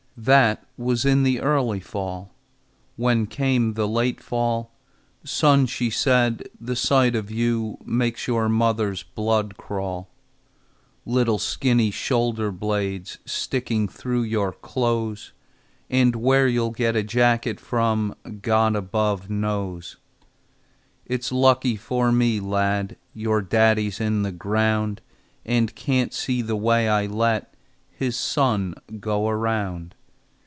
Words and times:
That 0.17 0.67
was 0.77 1.03
in 1.03 1.23
the 1.23 1.41
early 1.41 1.79
fall. 1.79 2.35
When 2.95 3.25
came 3.25 3.73
the 3.73 3.87
late 3.87 4.21
fall, 4.21 4.71
"Son," 5.23 5.65
she 5.65 5.89
said, 5.89 6.47
"the 6.59 6.75
sight 6.75 7.15
of 7.15 7.31
you 7.31 7.79
Makes 7.83 8.27
your 8.27 8.47
mother's 8.47 9.01
blood 9.01 9.57
crawl,– 9.57 10.11
"Little 11.07 11.39
skinny 11.39 11.89
shoulder 11.89 12.51
blades 12.51 13.17
Sticking 13.25 13.87
through 13.87 14.21
your 14.23 14.51
clothes! 14.51 15.31
And 15.89 16.15
where 16.17 16.47
you'll 16.47 16.71
get 16.71 16.95
a 16.95 17.01
jacket 17.03 17.59
from 17.59 18.13
God 18.43 18.75
above 18.75 19.27
knows. 19.27 19.97
"It's 21.07 21.31
lucky 21.31 21.77
for 21.77 22.11
me, 22.11 22.39
lad, 22.39 22.95
Your 23.15 23.41
daddy's 23.41 23.99
in 23.99 24.21
the 24.21 24.33
ground, 24.33 25.01
And 25.45 25.73
can't 25.73 26.13
see 26.13 26.43
the 26.43 26.57
way 26.57 26.87
I 26.87 27.07
let 27.07 27.55
His 27.89 28.15
son 28.15 28.75
go 28.99 29.27
around!" 29.27 29.95